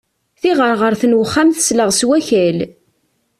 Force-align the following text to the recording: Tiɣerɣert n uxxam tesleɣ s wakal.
Tiɣerɣert 0.41 1.01
n 1.05 1.17
uxxam 1.21 1.49
tesleɣ 1.51 1.89
s 1.99 2.01
wakal. 2.07 2.57